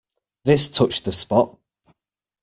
[0.45, 1.57] This touched the spot.